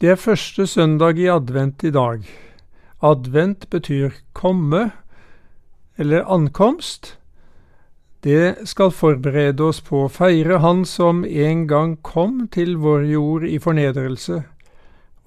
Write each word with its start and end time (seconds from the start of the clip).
Det 0.00 0.08
er 0.08 0.16
første 0.16 0.64
søndag 0.66 1.18
i 1.20 1.26
advent 1.28 1.82
i 1.84 1.90
dag. 1.92 2.22
Advent 3.04 3.66
betyr 3.70 4.14
komme, 4.32 4.90
eller 5.98 6.24
ankomst. 6.24 7.18
Det 8.24 8.54
skal 8.64 8.94
forberede 8.96 9.60
oss 9.60 9.82
på 9.84 10.06
å 10.06 10.08
feire 10.08 10.62
Han 10.64 10.86
som 10.88 11.20
en 11.24 11.66
gang 11.68 11.98
kom 12.00 12.48
til 12.48 12.78
vår 12.80 13.04
jord 13.12 13.44
i 13.44 13.58
fornedrelse, 13.58 14.40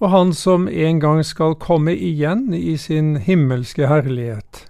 og 0.02 0.10
Han 0.10 0.34
som 0.34 0.66
en 0.66 0.98
gang 0.98 1.22
skal 1.22 1.54
komme 1.54 1.94
igjen 1.94 2.50
i 2.54 2.74
sin 2.76 3.14
himmelske 3.16 3.86
herlighet. 3.86 4.66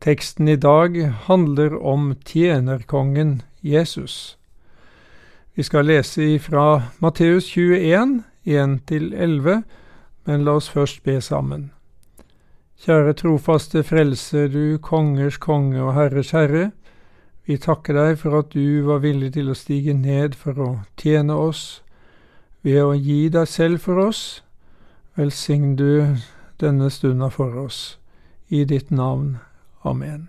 Teksten 0.00 0.48
i 0.48 0.56
dag 0.56 0.96
handler 1.28 1.76
om 1.76 2.14
tjenerkongen 2.24 3.42
Jesus. 3.60 4.38
Vi 5.54 5.62
skal 5.62 5.84
lese 5.84 6.38
fra 6.40 6.88
Matteus 6.98 7.52
21, 7.52 8.22
1-11, 8.46 9.62
men 10.26 10.44
la 10.44 10.56
oss 10.58 10.68
først 10.70 11.02
be 11.02 11.20
sammen. 11.20 11.70
Kjære 12.82 13.12
trofaste 13.14 13.82
Frelser, 13.86 14.48
du 14.48 14.78
kongers 14.82 15.36
konge 15.38 15.82
og 15.82 15.94
Herres 15.94 16.32
Herre. 16.34 16.72
Vi 17.46 17.56
takker 17.56 17.94
deg 17.94 18.18
for 18.18 18.40
at 18.40 18.50
du 18.54 18.82
var 18.86 19.02
villig 19.04 19.32
til 19.36 19.50
å 19.52 19.58
stige 19.58 19.94
ned 19.94 20.34
for 20.38 20.58
å 20.58 20.70
tjene 20.98 21.36
oss 21.38 21.82
ved 22.66 22.82
å 22.82 22.92
gi 22.94 23.28
deg 23.30 23.46
selv 23.50 23.82
for 23.86 24.02
oss. 24.02 24.42
Velsign 25.18 25.76
du 25.78 26.18
denne 26.58 26.90
stunda 26.90 27.30
for 27.30 27.54
oss. 27.58 27.98
I 28.48 28.64
ditt 28.64 28.90
navn. 28.90 29.38
Amen. 29.82 30.28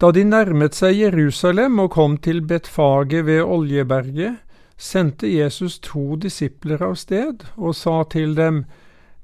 Da 0.00 0.10
de 0.10 0.24
nærmet 0.26 0.74
seg 0.74 0.96
Jerusalem 0.98 1.78
og 1.78 1.92
kom 1.94 2.16
til 2.18 2.40
Betfage 2.42 3.20
ved 3.26 3.44
Oljeberget, 3.44 4.40
sendte 4.76 5.28
Jesus 5.28 5.78
to 5.78 6.16
disipler 6.16 6.82
av 6.82 6.96
sted 7.00 7.44
og 7.56 7.76
sa 7.76 8.02
til 8.04 8.34
dem, 8.38 8.64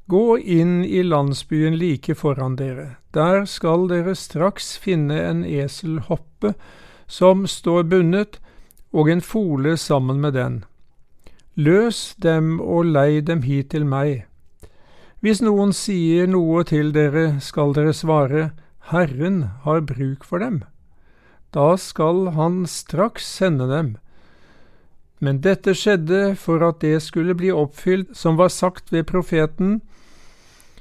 Gå 0.09 0.39
inn 0.39 0.85
i 0.85 1.03
landsbyen 1.05 1.75
like 1.77 2.15
foran 2.17 2.55
dere, 2.57 2.97
der 3.13 3.45
skal 3.45 3.85
dere 3.91 4.15
straks 4.17 4.79
finne 4.81 5.19
en 5.21 5.43
eselhoppe 5.45 6.55
som 7.07 7.45
står 7.45 7.83
bundet, 7.91 8.39
og 8.93 9.11
en 9.13 9.21
fole 9.21 9.77
sammen 9.77 10.21
med 10.21 10.33
den. 10.33 10.63
Løs 11.61 12.15
dem 12.25 12.57
og 12.61 12.89
lei 12.89 13.21
dem 13.21 13.43
hit 13.45 13.75
til 13.75 13.85
meg. 13.85 14.25
Hvis 15.21 15.43
noen 15.45 15.75
sier 15.77 16.29
noe 16.31 16.63
til 16.65 16.93
dere, 16.95 17.41
skal 17.43 17.75
dere 17.77 17.93
svare, 17.93 18.51
Herren 18.89 19.43
har 19.65 19.83
bruk 19.85 20.25
for 20.25 20.41
dem. 20.41 20.63
Da 21.53 21.75
skal 21.77 22.31
han 22.37 22.63
straks 22.65 23.27
sende 23.27 23.69
dem. 23.69 23.97
Men 25.19 25.41
dette 25.43 25.75
skjedde 25.75 26.37
for 26.39 26.63
at 26.63 26.81
det 26.85 27.01
skulle 27.03 27.35
bli 27.35 27.51
oppfylt 27.51 28.15
som 28.17 28.39
var 28.39 28.53
sagt 28.55 28.93
ved 28.93 29.07
profeten, 29.11 29.81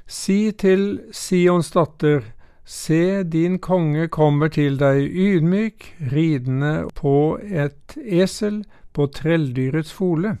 Si 0.08 0.52
til 0.56 1.02
Sions 1.12 1.68
datter, 1.74 2.22
se 2.64 3.22
din 3.28 3.58
konge 3.60 4.06
kommer 4.08 4.48
til 4.48 4.78
deg 4.80 5.04
ydmyk, 5.04 5.84
ridende 6.12 6.88
på 6.96 7.36
et 7.44 7.92
esel, 8.00 8.62
på 8.96 9.04
trelldyrets 9.12 9.92
fole. 9.92 10.38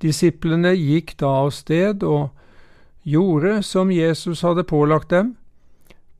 Disiplene 0.00 0.72
gikk 0.72 1.12
da 1.20 1.28
av 1.44 1.52
sted 1.52 2.02
og 2.02 2.32
gjorde 3.04 3.60
som 3.68 3.92
Jesus 3.92 4.40
hadde 4.42 4.64
pålagt 4.64 5.12
dem. 5.12 5.34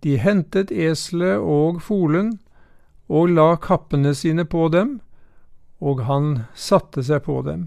De 0.04 0.18
hentet 0.20 0.70
eselet 0.70 1.40
og 1.40 1.80
folen 1.82 2.36
og 3.08 3.32
la 3.32 3.54
kappene 3.56 4.12
sine 4.14 4.44
på 4.44 4.68
dem, 4.68 4.98
og 5.83 6.05
han 6.06 6.33
satte 6.55 7.02
seg 7.02 7.25
på 7.27 7.41
dem. 7.47 7.66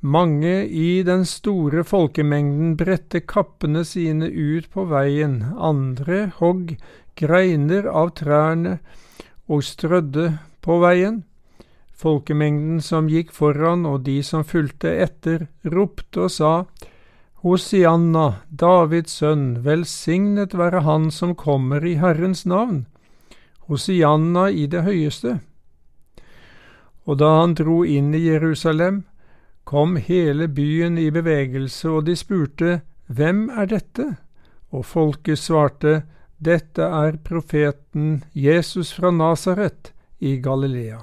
Mange 0.00 0.62
i 0.64 1.02
den 1.02 1.24
store 1.26 1.82
folkemengden 1.84 2.76
bredte 2.78 3.20
kappene 3.20 3.82
sine 3.84 4.28
ut 4.30 4.68
på 4.70 4.86
veien, 4.88 5.40
andre 5.58 6.28
hogg 6.38 6.76
greiner 7.18 7.88
av 7.90 8.12
trærne 8.20 8.76
og 9.50 9.64
strødde 9.66 10.30
på 10.62 10.78
veien. 10.84 11.24
Folkemengden 11.98 12.78
som 12.84 13.08
gikk 13.10 13.32
foran 13.34 13.82
og 13.90 14.04
de 14.06 14.20
som 14.22 14.46
fulgte 14.46 14.92
etter, 15.02 15.48
ropte 15.66 16.28
og 16.28 16.30
sa, 16.30 16.52
Hosianna, 17.42 18.44
Davids 18.50 19.18
sønn, 19.18 19.64
velsignet 19.66 20.54
være 20.58 20.84
Han 20.86 21.10
som 21.14 21.34
kommer 21.38 21.84
i 21.86 21.96
Herrens 21.98 22.44
navn. 22.46 22.86
Hosianna 23.66 24.48
i 24.50 24.66
det 24.70 24.82
høyeste. 24.86 25.40
Og 27.08 27.16
da 27.16 27.30
han 27.40 27.56
dro 27.56 27.80
inn 27.88 28.12
i 28.14 28.26
Jerusalem, 28.26 29.02
kom 29.64 29.96
hele 29.96 30.48
byen 30.48 30.98
i 31.00 31.08
bevegelse, 31.12 31.88
og 31.88 32.06
de 32.08 32.16
spurte, 32.16 32.80
Hvem 33.08 33.48
er 33.48 33.66
dette? 33.66 34.06
Og 34.70 34.84
folket 34.84 35.40
svarte, 35.40 36.02
Dette 36.38 36.84
er 36.84 37.16
profeten 37.24 38.24
Jesus 38.34 38.92
fra 38.92 39.10
Nasaret 39.10 39.92
i 40.20 40.36
Galilea. 40.36 41.00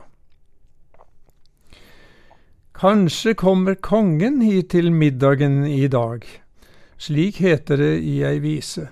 Kanskje 2.76 3.34
kommer 3.34 3.76
kongen 3.76 4.42
hit 4.42 4.70
til 4.70 4.92
middagen 4.92 5.66
i 5.66 5.88
dag, 5.88 6.24
slik 6.98 7.40
heter 7.40 7.80
det 7.80 7.94
i 8.04 8.20
ei 8.28 8.40
vise. 8.44 8.90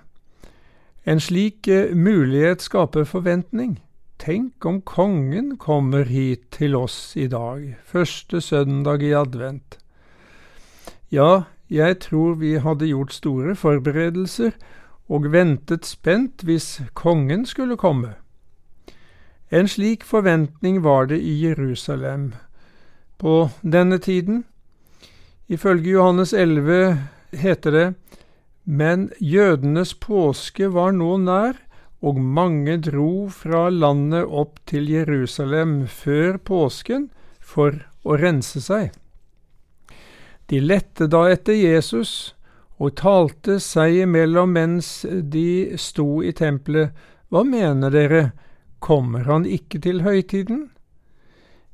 En 1.06 1.20
slik 1.20 1.68
eh, 1.68 1.92
mulighet 1.96 2.64
skaper 2.64 3.04
forventning. 3.04 3.83
Tenk 4.24 4.66
om 4.66 4.82
kongen 4.82 5.58
kommer 5.58 6.06
hit 6.08 6.46
til 6.56 6.78
oss 6.80 7.18
i 7.20 7.26
dag, 7.28 7.76
første 7.84 8.40
søndag 8.42 9.04
i 9.04 9.12
advent. 9.12 9.78
Ja, 11.12 11.44
jeg 11.68 12.00
tror 12.00 12.38
vi 12.40 12.54
hadde 12.64 12.88
gjort 12.88 13.12
store 13.12 13.56
forberedelser 13.56 14.56
og 15.12 15.28
ventet 15.34 15.84
spent 15.86 16.46
hvis 16.48 16.80
kongen 16.96 17.44
skulle 17.46 17.76
komme. 17.76 18.14
En 19.52 19.68
slik 19.68 20.08
forventning 20.08 20.80
var 20.84 21.12
det 21.12 21.20
i 21.20 21.36
Jerusalem 21.44 22.32
på 23.20 23.50
denne 23.62 23.98
tiden. 24.00 24.46
Ifølge 25.48 25.98
Johannes 25.98 26.34
11 26.34 26.98
heter 27.34 27.72
det 27.72 27.88
men 28.64 29.10
jødenes 29.20 29.94
påske 29.94 30.70
var 30.74 30.94
nå 30.96 31.18
nær, 31.20 31.58
og 32.04 32.20
mange 32.20 32.76
dro 32.84 33.30
fra 33.32 33.70
landet 33.72 34.28
opp 34.28 34.60
til 34.68 34.90
Jerusalem 34.92 35.86
før 35.88 36.38
påsken 36.44 37.08
for 37.40 37.80
å 38.04 38.18
rense 38.20 38.60
seg. 38.64 38.92
De 40.52 40.60
lette 40.60 41.08
da 41.08 41.24
etter 41.32 41.56
Jesus 41.56 42.34
og 42.76 42.98
talte 43.00 43.56
seg 43.64 44.02
imellom 44.04 44.52
mens 44.58 44.90
de 45.08 45.78
sto 45.80 46.20
i 46.20 46.34
tempelet. 46.36 46.92
Hva 47.32 47.46
mener 47.48 47.94
dere, 47.94 48.24
kommer 48.84 49.24
han 49.30 49.46
ikke 49.48 49.80
til 49.86 50.02
høytiden? 50.04 50.68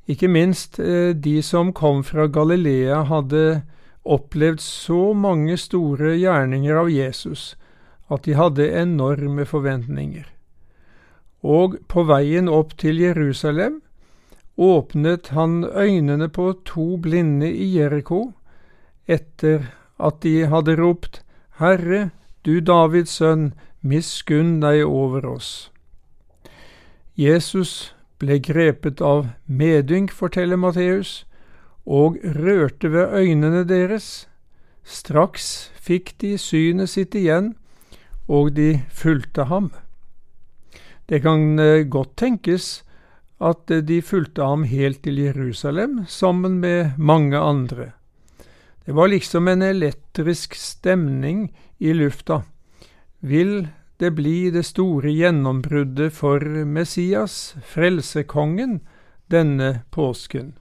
Ikke 0.09 0.29
minst 0.29 0.77
eh, 0.77 1.15
de 1.17 1.39
som 1.45 1.73
kom 1.73 2.03
fra 2.05 2.27
Galilea, 2.29 3.01
hadde 3.09 3.63
opplevd 4.05 4.61
så 4.61 5.15
mange 5.17 5.57
store 5.57 6.13
gjerninger 6.21 6.77
av 6.77 6.93
Jesus 6.93 7.55
at 8.09 8.25
de 8.25 8.35
hadde 8.37 8.71
enorme 8.81 9.45
forventninger. 9.45 10.25
Og 11.45 11.77
på 11.87 12.03
veien 12.09 12.49
opp 12.51 12.75
til 12.81 12.99
Jerusalem 12.99 13.79
åpnet 14.59 15.31
han 15.31 15.63
øynene 15.63 16.27
på 16.29 16.51
to 16.65 16.97
blinde 16.97 17.47
i 17.47 17.69
Jeriko, 17.77 18.33
etter 19.07 19.69
at 19.99 20.19
de 20.23 20.47
hadde 20.51 20.75
ropt 20.81 21.21
Herre, 21.59 22.09
du 22.45 22.59
Davids 22.59 23.19
sønn, 23.19 23.53
miskunn 23.81 24.59
deg 24.59 24.83
over 24.85 25.25
oss. 25.27 25.71
Jesus 27.15 27.93
ble 28.19 28.39
grepet 28.43 29.01
av 29.03 29.29
medynk, 29.47 30.11
forteller 30.11 30.59
Matteus, 30.59 31.25
og 31.85 32.19
rørte 32.35 32.91
ved 32.91 33.15
øynene 33.15 33.63
deres. 33.67 34.27
Straks 34.83 35.71
fikk 35.75 36.13
de 36.21 36.37
synet 36.37 36.91
sitt 36.91 37.15
igjen, 37.15 37.53
og 38.29 38.53
de 38.53 38.81
fulgte 38.93 39.47
ham. 39.49 39.71
Det 41.09 41.23
kan 41.25 41.57
eh, 41.59 41.87
godt 41.89 42.15
tenkes 42.21 42.83
at 43.41 43.71
eh, 43.73 43.81
de 43.81 44.01
fulgte 44.05 44.45
ham 44.45 44.67
helt 44.69 45.01
til 45.03 45.17
Jerusalem, 45.17 46.03
sammen 46.07 46.59
med 46.61 46.93
mange 46.97 47.37
andre. 47.37 47.91
Det 48.85 48.93
var 48.93 49.09
liksom 49.09 49.47
en 49.47 49.61
elektrisk 49.61 50.55
stemning 50.55 51.49
i 51.77 51.93
lufta. 51.93 52.43
Vil 53.19 53.67
det 53.99 54.13
bli 54.15 54.49
det 54.53 54.63
store 54.65 55.11
gjennombruddet 55.11 56.13
for 56.13 56.39
Messias, 56.65 57.55
frelsekongen, 57.65 58.79
denne 59.27 59.81
påsken? 59.91 60.53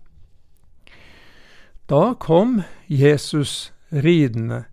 Da 1.88 2.14
kom 2.20 2.62
Jesus 2.86 3.72
ridende 3.88 4.64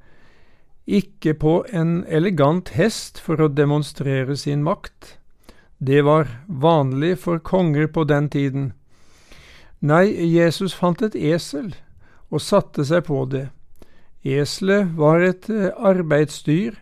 ikke 0.86 1.34
på 1.34 1.66
en 1.74 2.04
elegant 2.06 2.70
hest 2.78 3.20
for 3.22 3.42
å 3.42 3.50
demonstrere 3.50 4.38
sin 4.38 4.64
makt. 4.64 5.18
Det 5.78 6.02
var 6.06 6.30
vanlig 6.48 7.18
for 7.26 7.42
konger 7.42 7.88
på 7.88 8.06
den 8.06 8.30
tiden. 8.30 8.74
Nei, 9.82 10.08
Jesus 10.14 10.74
fant 10.74 11.02
et 11.02 11.16
esel 11.16 11.74
og 12.30 12.42
satte 12.42 12.86
seg 12.86 13.06
på 13.10 13.26
det. 13.30 13.50
Eselet 14.26 14.96
var 14.98 15.22
et 15.22 15.50
eh, 15.54 15.70
arbeidsdyr, 15.70 16.80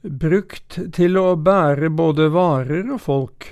brukt 0.00 0.78
til 0.94 1.18
å 1.20 1.34
bære 1.36 1.90
både 1.90 2.30
varer 2.32 2.88
og 2.94 3.02
folk. 3.04 3.48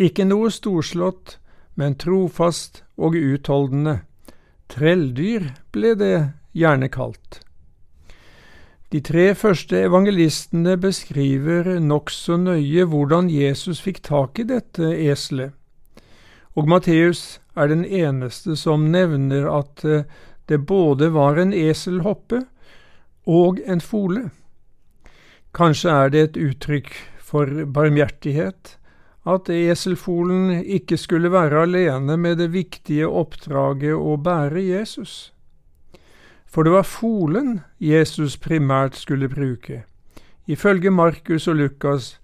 Ikke 0.00 0.24
noe 0.24 0.48
storslått, 0.54 1.36
men 1.76 1.98
trofast 2.00 2.84
og 2.96 3.18
utholdende. 3.18 4.00
Trelldyr 4.70 5.50
ble 5.74 5.94
det 5.98 6.16
gjerne 6.56 6.88
kalt. 6.88 7.42
De 8.90 8.98
tre 9.06 9.28
første 9.38 9.78
evangelistene 9.86 10.72
beskriver 10.82 11.76
nokså 11.78 12.40
nøye 12.42 12.82
hvordan 12.90 13.28
Jesus 13.30 13.78
fikk 13.84 14.00
tak 14.08 14.40
i 14.42 14.46
dette 14.48 14.88
eselet, 15.06 15.54
og 16.58 16.66
Matteus 16.66 17.38
er 17.54 17.70
den 17.70 17.84
eneste 17.86 18.56
som 18.58 18.88
nevner 18.90 19.46
at 19.46 19.84
eh, 19.86 20.08
det 20.50 20.64
både 20.66 21.12
var 21.14 21.38
en 21.38 21.54
eselhoppe 21.54 22.42
og 23.30 23.62
en 23.62 23.78
fole. 23.78 24.26
Kanskje 25.54 25.94
er 25.94 26.10
det 26.10 26.26
et 26.26 26.42
uttrykk 26.50 26.90
for 27.22 27.46
barmhjertighet 27.70 28.76
at 29.30 29.54
eselfolen 29.54 30.64
ikke 30.66 30.98
skulle 30.98 31.30
være 31.30 31.62
alene 31.68 32.18
med 32.18 32.42
det 32.42 32.50
viktige 32.58 33.06
oppdraget 33.06 33.94
å 33.94 34.18
bære 34.18 34.66
Jesus 34.66 35.30
for 36.50 36.66
det 36.66 36.74
var 36.74 36.86
folen 36.86 37.60
Jesus 37.78 38.36
primært 38.36 38.98
skulle 38.98 39.30
bruke. 39.30 39.84
Ifølge 40.50 40.90
Markus 40.90 41.46
og 41.48 41.56
Lukas 41.56 42.16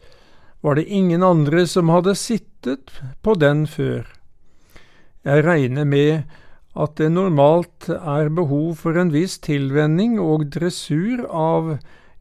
var 0.63 0.75
det 0.75 0.89
ingen 0.91 1.23
andre 1.23 1.67
som 1.67 1.89
hadde 1.95 2.17
sittet 2.19 2.91
på 3.23 3.35
den 3.39 3.67
før. 3.67 4.03
Jeg 5.25 5.45
regner 5.47 5.85
med 5.85 6.23
at 6.77 6.99
det 6.99 7.13
normalt 7.13 7.89
er 7.89 8.29
behov 8.29 8.75
for 8.83 8.99
en 8.99 9.13
viss 9.15 9.39
tilvenning 9.39 10.19
og 10.21 10.51
dressur 10.53 11.23
av 11.31 11.77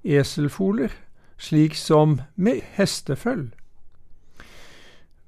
eselfoler, 0.05 0.93
slik 1.37 1.75
som 1.75 2.19
med 2.35 2.61
hesteføll. 2.77 3.49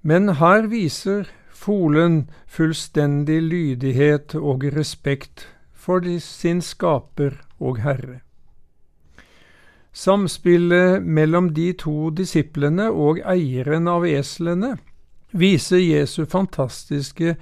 Men 0.02 0.38
her 0.40 0.70
viser 0.72 1.28
folen 1.52 2.28
fullstendig 2.48 3.42
lydighet 3.44 4.38
og 4.38 4.64
respekt 4.78 5.48
for 5.88 6.04
sin 6.20 6.60
skaper 6.62 7.40
og 7.64 7.80
Herre. 7.80 8.20
Samspillet 9.96 11.02
mellom 11.02 11.54
de 11.56 11.72
to 11.74 12.12
disiplene 12.14 12.90
og 12.92 13.22
eieren 13.26 13.88
av 13.90 14.06
eslene 14.06 14.76
viser 15.32 15.80
Jesu 15.82 16.26
fantastiske 16.30 17.38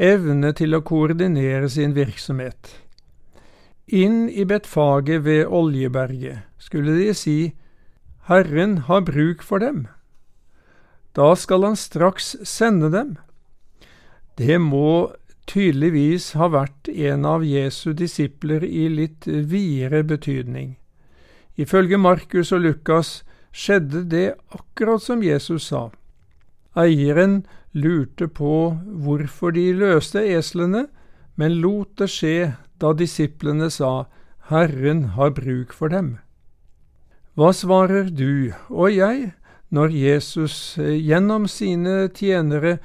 evne 0.00 0.50
til 0.56 0.74
å 0.74 0.82
koordinere 0.82 1.68
sin 1.70 1.94
virksomhet. 1.94 2.72
Inn 3.86 4.30
i 4.32 4.46
Betfaget 4.48 5.22
ved 5.28 5.44
Oljeberget 5.46 6.48
skulle 6.58 6.96
de 6.96 7.12
si 7.14 7.38
Herren 8.26 8.78
har 8.88 9.04
bruk 9.04 9.44
for 9.44 9.60
dem. 9.60 9.84
Da 11.14 11.34
skal 11.38 11.68
han 11.68 11.76
straks 11.78 12.34
sende 12.48 12.90
dem. 12.90 13.14
Det 14.40 14.58
må 14.58 15.12
tydeligvis 15.50 16.32
har 16.38 16.52
vært 16.54 16.88
en 16.88 17.26
av 17.28 17.44
Jesu 17.44 17.92
disipler 17.92 18.64
i 18.64 18.88
litt 18.88 19.26
videre 19.26 20.02
betydning. 20.02 20.76
Ifølge 21.56 21.98
Markus 21.98 22.52
og 22.52 22.64
Lukas 22.64 23.22
skjedde 23.54 24.04
det 24.10 24.26
akkurat 24.56 25.02
som 25.02 25.22
Jesus 25.22 25.70
sa. 25.70 25.90
Eieren 26.74 27.44
lurte 27.72 28.26
på 28.26 28.74
hvorfor 29.04 29.54
de 29.54 29.68
løste 29.78 30.22
eslene, 30.34 30.88
men 31.38 31.60
lot 31.62 31.94
det 31.98 32.10
skje 32.10 32.54
da 32.82 32.92
disiplene 32.94 33.70
sa 33.70 34.06
Herren 34.50 35.14
har 35.14 35.30
bruk 35.34 35.72
for 35.72 35.88
dem. 35.88 36.18
Hva 37.34 37.50
svarer 37.54 38.10
du 38.10 38.52
og 38.68 38.90
jeg 38.94 39.32
når 39.74 39.94
Jesus 39.94 40.56
gjennom 40.78 41.48
sine 41.50 42.04
tjenere 42.14 42.76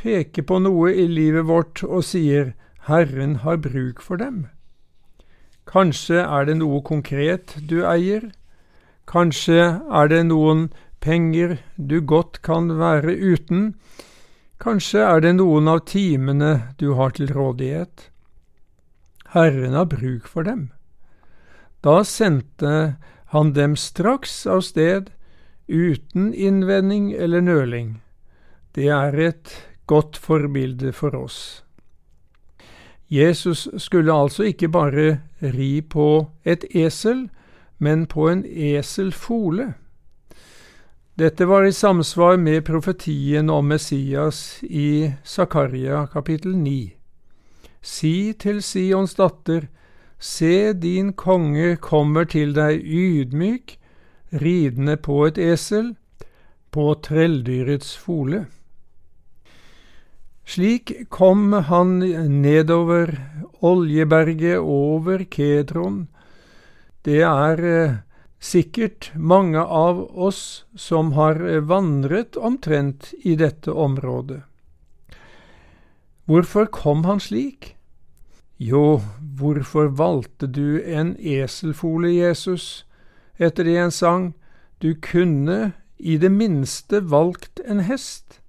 peker 0.00 0.46
på 0.48 0.58
noe 0.64 0.92
i 0.96 1.06
livet 1.08 1.46
vårt 1.48 1.84
og 1.86 2.04
sier 2.08 2.54
Herren 2.88 3.40
har 3.44 3.60
bruk 3.60 4.00
for 4.00 4.20
dem. 4.20 4.46
Kanskje 5.68 6.22
er 6.24 6.48
det 6.48 6.56
noe 6.58 6.80
konkret 6.82 7.54
du 7.70 7.82
eier, 7.86 8.30
kanskje 9.10 9.76
er 9.78 10.10
det 10.10 10.24
noen 10.30 10.70
penger 11.04 11.58
du 11.76 12.00
godt 12.00 12.40
kan 12.46 12.72
være 12.80 13.14
uten, 13.14 13.74
kanskje 14.60 15.04
er 15.04 15.22
det 15.24 15.36
noen 15.38 15.68
av 15.70 15.84
timene 15.88 16.52
du 16.80 16.92
har 16.98 17.14
til 17.16 17.30
rådighet. 17.36 18.08
Herren 19.36 19.76
har 19.78 19.86
bruk 19.92 20.26
for 20.26 20.42
dem. 20.42 20.70
Da 21.84 22.02
sendte 22.04 22.96
han 23.32 23.52
dem 23.54 23.76
straks 23.78 24.42
av 24.46 24.64
sted, 24.66 25.12
uten 25.70 26.32
innvending 26.34 27.12
eller 27.14 27.44
nøling. 27.46 28.00
Det 28.74 28.90
er 28.90 29.14
et 29.22 29.54
godt 29.90 30.20
forbilde 30.22 30.92
for 30.94 31.16
oss. 31.18 31.64
Jesus 33.10 33.66
skulle 33.82 34.14
altså 34.14 34.46
ikke 34.46 34.68
bare 34.70 35.20
ri 35.42 35.80
på 35.82 36.30
et 36.46 36.64
esel, 36.70 37.26
men 37.78 38.06
på 38.06 38.28
en 38.30 38.44
eselfole. 38.46 39.72
Dette 41.18 41.48
var 41.48 41.66
i 41.66 41.72
samsvar 41.74 42.38
med 42.38 42.62
profetien 42.64 43.50
om 43.50 43.66
Messias 43.66 44.62
i 44.62 45.10
Zakaria 45.26 46.06
kapittel 46.12 46.54
9. 46.56 46.94
Si 47.82 48.32
til 48.38 48.62
Sions 48.62 49.16
datter, 49.18 49.66
se 50.20 50.72
din 50.72 51.12
konge 51.12 51.76
kommer 51.76 52.24
til 52.24 52.54
deg 52.54 52.84
ydmyk, 52.84 53.74
ridende 54.32 54.96
på 54.96 55.24
et 55.26 55.38
esel, 55.50 55.94
på 56.70 56.94
trelldyrets 57.02 57.96
fole. 57.98 58.46
Slik 60.50 60.92
kom 61.08 61.52
han 61.52 61.98
nedover 62.42 63.12
Oljeberget, 63.60 64.58
over 64.58 65.22
Kedron. 65.24 66.08
Det 67.06 67.20
er 67.22 67.62
eh, 67.64 67.92
sikkert 68.42 69.12
mange 69.14 69.62
av 69.62 70.00
oss 70.10 70.64
som 70.74 71.12
har 71.14 71.38
eh, 71.46 71.60
vandret 71.62 72.34
omtrent 72.34 73.12
i 73.22 73.36
dette 73.38 73.70
området. 73.70 74.40
Hvorfor 76.26 76.66
kom 76.66 77.06
han 77.06 77.22
slik? 77.22 77.76
Jo, 78.58 78.98
hvorfor 79.38 79.86
valgte 80.02 80.50
du 80.50 80.82
en 80.82 81.14
eselfole, 81.20 82.10
Jesus? 82.10 82.84
Etter 83.38 83.70
det 83.70 83.78
en 83.78 83.94
sang, 83.94 84.32
du 84.82 84.96
kunne 84.98 85.72
i 85.96 86.18
det 86.18 86.34
minste 86.34 87.04
valgt 87.06 87.62
en 87.62 87.86
hest. 87.86 88.40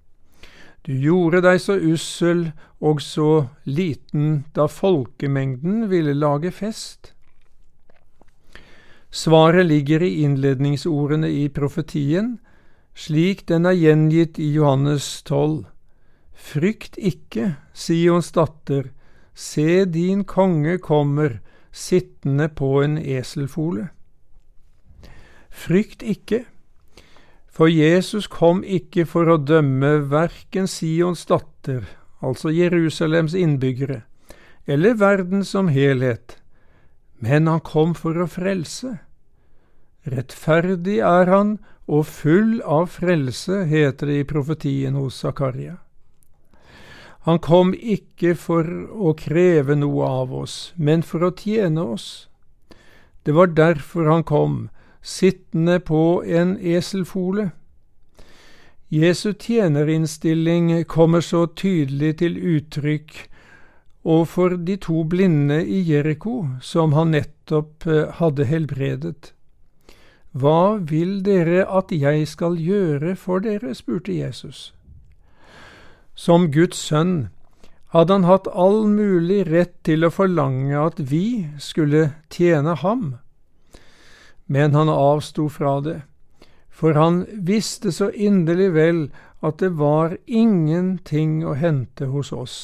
Du 0.82 0.94
gjorde 0.98 1.42
deg 1.44 1.60
så 1.62 1.76
ussel 1.78 2.48
og 2.82 3.02
så 3.02 3.46
liten 3.64 4.42
da 4.56 4.66
folkemengden 4.66 5.86
ville 5.92 6.14
lage 6.18 6.50
fest. 6.50 7.12
Svaret 9.12 9.68
ligger 9.68 10.02
i 10.02 10.24
innledningsordene 10.24 11.28
i 11.30 11.46
profetien, 11.54 12.38
slik 12.94 13.44
den 13.46 13.68
er 13.68 13.76
gjengitt 13.78 14.40
i 14.42 14.48
Johannes 14.56 15.06
12. 15.28 15.66
Frykt 16.32 16.98
ikke, 16.98 17.54
Sions 17.72 18.32
datter, 18.34 18.90
se 19.34 19.84
din 19.84 20.24
konge 20.24 20.78
kommer, 20.82 21.38
sittende 21.70 22.48
på 22.48 22.80
en 22.82 22.98
eselfole. 22.98 23.90
Frykt 25.52 26.02
ikke, 26.02 26.46
for 27.52 27.68
Jesus 27.68 28.26
kom 28.26 28.62
ikke 28.64 29.04
for 29.08 29.28
å 29.28 29.36
dømme 29.36 29.98
verken 30.08 30.68
Sions 30.70 31.26
datter, 31.28 31.84
altså 32.24 32.48
Jerusalems 32.48 33.36
innbyggere, 33.36 34.02
eller 34.66 34.96
verden 34.96 35.44
som 35.44 35.68
helhet, 35.68 36.38
men 37.20 37.46
han 37.46 37.60
kom 37.60 37.92
for 37.94 38.16
å 38.16 38.26
frelse. 38.30 38.96
Rettferdig 40.08 40.98
er 41.04 41.28
han 41.30 41.58
og 41.86 42.06
full 42.08 42.60
av 42.64 42.88
frelse, 42.96 43.64
heter 43.68 44.08
det 44.08 44.20
i 44.22 44.26
profetien 44.26 44.96
hos 44.96 45.20
Zakaria. 45.20 45.76
Han 47.28 47.38
kom 47.38 47.70
ikke 47.74 48.34
for 48.34 48.66
å 48.90 49.12
kreve 49.14 49.76
noe 49.78 50.08
av 50.08 50.32
oss, 50.34 50.72
men 50.74 51.04
for 51.06 51.22
å 51.22 51.34
tjene 51.38 51.84
oss. 51.94 52.06
Det 53.22 53.36
var 53.36 53.52
derfor 53.54 54.08
han 54.10 54.24
kom, 54.26 54.56
sittende 55.02 55.80
på 55.80 56.22
en 56.26 56.56
eselfole. 56.58 57.50
Jesu 58.92 59.32
tjenerinnstilling 59.32 60.84
kommer 60.84 61.20
så 61.20 61.46
tydelig 61.46 62.18
til 62.20 62.36
uttrykk 62.36 63.28
overfor 64.04 64.56
de 64.66 64.76
to 64.76 65.04
blinde 65.04 65.62
i 65.64 65.80
Jeriko, 65.86 66.46
som 66.60 66.92
han 66.92 67.14
nettopp 67.14 67.86
eh, 67.86 68.10
hadde 68.18 68.44
helbredet. 68.44 69.32
Hva 70.32 70.78
vil 70.78 71.20
dere 71.24 71.66
at 71.68 71.92
jeg 71.92 72.26
skal 72.28 72.56
gjøre 72.56 73.16
for 73.16 73.44
dere? 73.44 73.74
spurte 73.74 74.12
Jesus. 74.12 74.72
Som 76.14 76.50
Guds 76.52 76.76
sønn 76.76 77.28
hadde 77.92 78.16
han 78.16 78.24
hatt 78.24 78.48
all 78.48 78.86
mulig 78.88 79.44
rett 79.50 79.74
til 79.84 80.04
å 80.04 80.12
forlange 80.12 80.76
at 80.80 81.00
vi 81.12 81.48
skulle 81.60 82.10
tjene 82.32 82.74
ham. 82.80 83.18
Men 84.46 84.74
han 84.74 84.88
avsto 84.88 85.48
fra 85.48 85.80
det, 85.80 86.00
for 86.70 86.94
han 86.98 87.26
visste 87.32 87.92
så 87.92 88.10
inderlig 88.10 88.72
vel 88.74 89.02
at 89.42 89.58
det 89.58 89.74
var 89.78 90.16
ingenting 90.26 91.42
å 91.46 91.54
hente 91.58 92.08
hos 92.12 92.32
oss. 92.32 92.56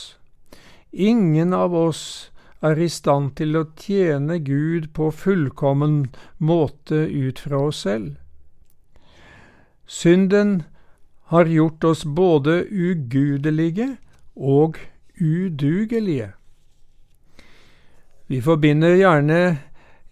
Ingen 0.90 1.52
av 1.52 1.74
oss 1.74 2.30
er 2.62 2.78
i 2.80 2.88
stand 2.90 3.36
til 3.38 3.56
å 3.58 3.66
tjene 3.78 4.38
Gud 4.42 4.90
på 4.94 5.10
fullkommen 5.14 6.08
måte 6.38 7.04
ut 7.06 7.38
fra 7.44 7.68
oss 7.68 7.84
selv. 7.86 8.16
Synden 9.86 10.62
har 11.32 11.46
gjort 11.46 11.84
oss 11.84 12.04
både 12.04 12.64
ugudelige 12.70 13.96
og 14.34 14.78
udugelige. 15.20 16.32
Vi 18.28 18.40
forbinder 18.44 18.96
gjerne 18.96 19.40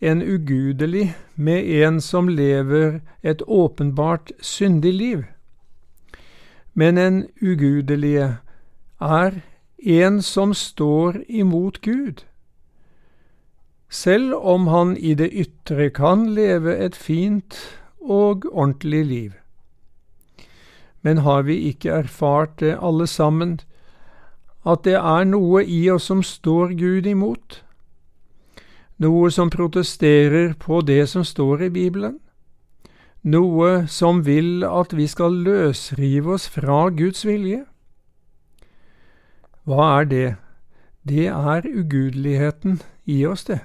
en 0.00 0.22
ugudelig 0.22 1.16
med 1.34 1.64
en 1.64 2.00
som 2.00 2.28
lever 2.28 3.00
et 3.22 3.42
åpenbart 3.46 4.32
syndig 4.40 4.94
liv. 4.94 5.24
Men 6.74 6.98
en 6.98 7.26
ugudelige 7.42 8.36
er 9.00 9.40
en 9.78 10.22
som 10.22 10.54
står 10.54 11.22
imot 11.28 11.80
Gud. 11.80 12.24
Selv 13.88 14.34
om 14.34 14.66
han 14.66 14.96
i 14.96 15.14
det 15.14 15.30
ytre 15.32 15.90
kan 15.90 16.34
leve 16.34 16.76
et 16.76 16.96
fint 16.96 17.56
og 18.00 18.44
ordentlig 18.52 19.06
liv. 19.06 19.32
Men 21.02 21.18
har 21.18 21.42
vi 21.42 21.56
ikke 21.70 21.90
erfart 21.90 22.60
det 22.60 22.78
alle 22.82 23.06
sammen, 23.06 23.60
at 24.66 24.82
det 24.84 24.98
er 24.98 25.24
noe 25.24 25.62
i 25.64 25.86
oss 25.90 26.10
som 26.10 26.22
står 26.22 26.74
Gud 26.74 27.06
imot, 27.06 27.62
noe 29.02 29.30
som 29.30 29.50
protesterer 29.50 30.54
på 30.60 30.80
det 30.80 31.04
som 31.10 31.24
står 31.24 31.66
i 31.66 31.70
Bibelen, 31.70 32.18
noe 33.26 33.86
som 33.90 34.22
vil 34.26 34.64
at 34.64 34.94
vi 34.96 35.06
skal 35.10 35.34
løsrive 35.46 36.36
oss 36.38 36.46
fra 36.48 36.86
Guds 36.94 37.26
vilje. 37.26 37.64
Hva 39.66 39.86
er 40.00 40.10
det? 40.10 40.28
Det 41.06 41.26
er 41.26 41.66
ugudeligheten 41.66 42.80
i 43.04 43.24
oss, 43.26 43.44
det. 43.44 43.60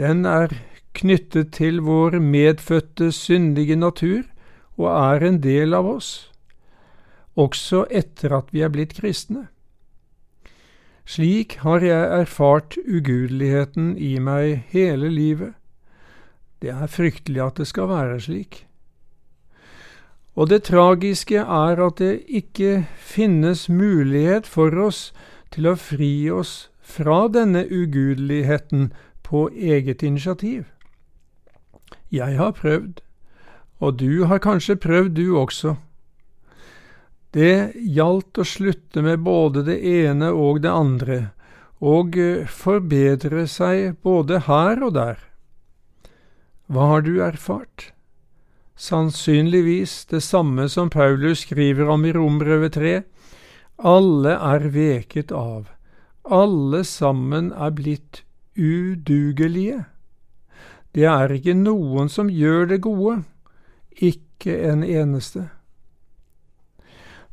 Den 0.00 0.24
er 0.26 0.52
knyttet 0.96 1.52
til 1.52 1.80
vår 1.84 2.18
medfødte 2.20 3.12
syndige 3.12 3.76
natur 3.76 4.22
og 4.76 4.88
er 4.88 5.26
en 5.28 5.40
del 5.44 5.74
av 5.76 5.88
oss, 5.88 6.30
også 7.36 7.86
etter 7.90 8.34
at 8.36 8.52
vi 8.52 8.64
er 8.64 8.72
blitt 8.72 8.96
kristne. 8.96 9.46
Slik 11.04 11.56
har 11.64 11.82
jeg 11.82 12.20
erfart 12.20 12.76
ugudeligheten 12.86 13.96
i 13.98 14.18
meg 14.22 14.62
hele 14.70 15.10
livet. 15.10 15.54
Det 16.62 16.70
er 16.70 16.86
fryktelig 16.86 17.42
at 17.42 17.58
det 17.58 17.66
skal 17.66 17.90
være 17.90 18.20
slik. 18.20 18.66
Og 20.34 20.48
det 20.48 20.62
tragiske 20.70 21.42
er 21.42 21.82
at 21.86 21.98
det 21.98 22.22
ikke 22.28 22.86
finnes 22.96 23.68
mulighet 23.68 24.46
for 24.46 24.72
oss 24.78 25.10
til 25.52 25.68
å 25.68 25.74
fri 25.76 26.30
oss 26.30 26.70
fra 26.80 27.26
denne 27.28 27.66
ugudeligheten 27.66 28.92
på 29.26 29.48
eget 29.52 30.02
initiativ. 30.02 30.64
Jeg 32.12 32.36
har 32.38 32.54
prøvd, 32.56 33.02
og 33.80 33.98
du 33.98 34.24
har 34.24 34.38
kanskje 34.38 34.76
prøvd 34.76 35.16
du 35.16 35.36
også. 35.36 35.74
Det 37.32 37.72
gjaldt 37.74 38.42
å 38.42 38.44
slutte 38.44 39.00
med 39.00 39.22
både 39.24 39.62
det 39.64 39.78
ene 39.88 40.28
og 40.36 40.60
det 40.64 40.72
andre, 40.72 41.18
og 41.80 42.18
eh, 42.20 42.44
forbedre 42.44 43.46
seg 43.48 43.96
både 44.04 44.42
her 44.48 44.82
og 44.84 44.92
der. 44.98 45.22
Hva 46.68 46.90
har 46.90 47.06
du 47.06 47.14
erfart? 47.24 47.88
Sannsynligvis 48.76 50.04
det 50.12 50.20
samme 50.24 50.68
som 50.68 50.90
Paulus 50.92 51.46
skriver 51.46 51.88
om 51.92 52.04
i 52.04 52.12
Rombrevet 52.12 52.76
3. 52.76 52.92
Alle 53.80 54.36
er 54.36 54.68
veket 54.76 55.32
av, 55.32 55.72
alle 56.28 56.82
sammen 56.84 57.48
er 57.52 57.72
blitt 57.72 58.22
udugelige. 58.60 59.86
Det 60.92 61.08
er 61.08 61.32
ikke 61.32 61.56
noen 61.56 62.12
som 62.12 62.28
gjør 62.28 62.68
det 62.74 62.82
gode, 62.84 63.22
ikke 63.96 64.60
en 64.68 64.84
eneste. 64.84 65.48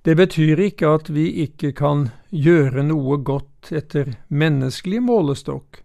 Det 0.10 0.16
betyr 0.18 0.58
ikke 0.64 0.90
at 0.98 1.10
vi 1.14 1.28
ikke 1.44 1.70
kan 1.78 2.08
gjøre 2.34 2.82
noe 2.82 3.20
godt 3.22 3.70
etter 3.78 4.16
menneskelig 4.34 5.04
målestokk. 5.06 5.84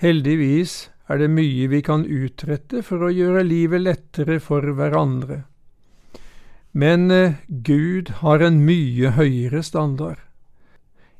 Heldigvis 0.00 0.86
er 1.12 1.20
det 1.20 1.28
mye 1.34 1.66
vi 1.68 1.82
kan 1.84 2.06
utrette 2.08 2.80
for 2.86 3.04
å 3.04 3.12
gjøre 3.12 3.44
livet 3.44 3.84
lettere 3.84 4.38
for 4.40 4.64
hverandre. 4.80 5.42
Men 6.72 7.10
eh, 7.12 7.36
Gud 7.68 8.16
har 8.24 8.48
en 8.48 8.62
mye 8.64 9.12
høyere 9.20 9.60
standard. 9.60 10.24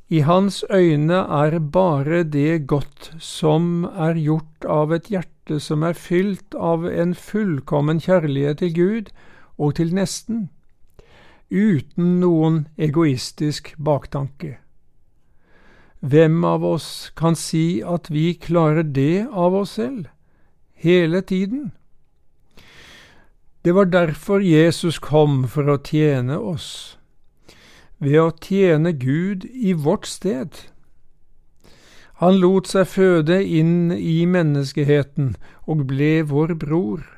I 0.09 0.25
hans 0.25 0.65
øyne 0.73 1.27
er 1.45 1.61
bare 1.61 2.25
det 2.25 2.71
godt 2.73 3.13
som 3.21 3.83
er 3.93 4.17
gjort 4.17 4.65
av 4.65 4.97
et 4.97 5.13
hjerte 5.13 5.61
som 5.61 5.85
er 5.85 5.93
fylt 6.09 6.57
av 6.57 6.89
en 6.89 7.13
fullkommen 7.13 8.01
kjærlighet 8.01 8.65
til 8.65 8.79
Gud 8.81 9.19
og 9.59 9.77
til 9.77 9.93
nesten 9.93 10.47
uten 11.51 12.21
noen 12.21 12.67
egoistisk 12.77 13.75
baktanke. 13.79 14.59
Hvem 16.01 16.45
av 16.45 16.65
oss 16.65 17.11
kan 17.19 17.35
si 17.35 17.81
at 17.83 18.11
vi 18.11 18.35
klarer 18.39 18.85
det 18.85 19.27
av 19.33 19.55
oss 19.55 19.75
selv, 19.81 20.07
hele 20.75 21.23
tiden? 21.23 21.73
Det 23.65 23.75
var 23.75 23.91
derfor 23.91 24.41
Jesus 24.41 25.01
kom 25.03 25.43
for 25.51 25.67
å 25.67 25.81
tjene 25.83 26.39
oss, 26.39 26.97
ved 27.99 28.21
å 28.21 28.31
tjene 28.31 28.93
Gud 28.95 29.45
i 29.51 29.75
vårt 29.75 30.07
sted. 30.07 30.55
Han 32.23 32.39
lot 32.39 32.71
seg 32.71 32.87
føde 32.87 33.43
inn 33.43 33.91
i 33.95 34.23
menneskeheten 34.27 35.35
og 35.67 35.87
ble 35.91 36.23
vår 36.27 36.55
bror 36.59 37.18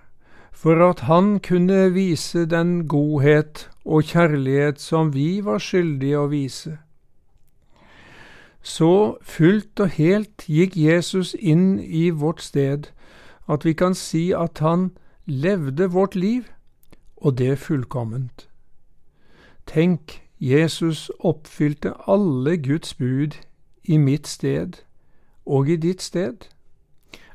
for 0.60 0.90
at 0.90 1.00
han 1.00 1.38
kunne 1.40 1.92
vise 1.94 2.46
den 2.46 2.88
godhet 2.88 3.70
og 3.84 4.02
kjærlighet 4.04 4.80
som 4.80 5.14
vi 5.14 5.40
var 5.44 5.58
skyldige 5.58 6.18
å 6.20 6.26
vise. 6.28 6.74
Så 8.62 9.16
fullt 9.24 9.80
og 9.80 9.94
helt 9.96 10.44
gikk 10.44 10.76
Jesus 10.76 11.32
inn 11.32 11.78
i 11.80 12.10
vårt 12.10 12.42
sted 12.44 12.90
at 13.48 13.64
vi 13.64 13.72
kan 13.72 13.96
si 13.96 14.34
at 14.36 14.60
han 14.60 14.90
levde 15.24 15.88
vårt 15.94 16.14
liv, 16.14 16.44
og 17.16 17.38
det 17.38 17.58
fullkomment. 17.58 18.48
Tenk, 19.66 20.20
Jesus 20.40 21.10
oppfylte 21.20 21.94
alle 22.08 22.56
Guds 22.56 22.94
bud 22.94 23.40
i 23.84 23.96
mitt 23.96 24.28
sted 24.28 24.82
og 25.46 25.68
i 25.68 25.76
ditt 25.76 26.02
sted. 26.02 26.48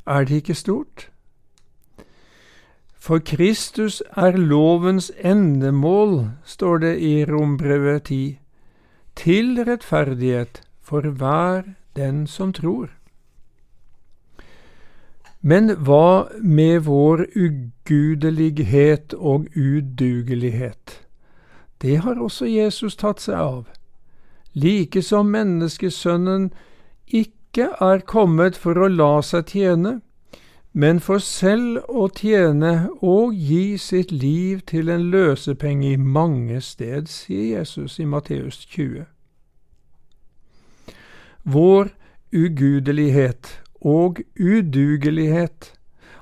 Er 0.06 0.26
det 0.26 0.36
ikke 0.36 0.54
stort? 0.54 1.10
For 3.06 3.20
Kristus 3.20 4.02
er 4.18 4.34
lovens 4.34 5.12
endemål, 5.22 6.30
står 6.44 6.78
det 6.82 6.94
i 7.06 7.26
Rombrevet 7.30 8.04
10, 8.04 8.40
til 9.16 9.60
rettferdighet 9.68 10.64
for 10.82 11.02
hver 11.02 11.62
den 11.96 12.24
som 12.28 12.54
tror. 12.54 12.88
Men 15.42 15.70
hva 15.86 16.34
med 16.42 16.80
vår 16.88 17.28
ugudelighet 17.36 19.14
og 19.14 19.46
udugelighet? 19.54 21.06
Det 21.82 21.98
har 22.02 22.18
også 22.18 22.50
Jesus 22.50 22.98
tatt 22.98 23.22
seg 23.22 23.38
av, 23.38 23.70
like 24.58 25.06
som 25.06 25.30
menneskesønnen 25.30 26.50
ikke 27.06 27.70
er 27.78 28.02
kommet 28.02 28.58
for 28.58 28.82
å 28.82 28.90
la 28.90 29.22
seg 29.22 29.54
tjene, 29.54 30.00
men 30.78 31.00
for 31.00 31.24
selv 31.24 31.78
å 31.88 32.10
tjene 32.12 32.90
og 33.00 33.36
gi 33.40 33.78
sitt 33.80 34.10
liv 34.12 34.60
til 34.68 34.90
en 34.92 35.06
løsepenge 35.12 35.94
i 35.94 35.96
mange 35.96 36.58
sted, 36.62 37.08
sier 37.08 37.60
Jesus 37.60 37.96
i 38.00 38.08
Matteus 38.12 38.58
20. 38.66 39.06
Vår 41.48 41.94
ugudelighet 42.36 43.54
og 43.80 44.20
udugelighet 44.36 45.72